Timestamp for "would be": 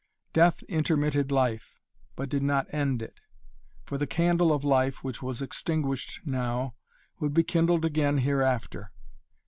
7.19-7.43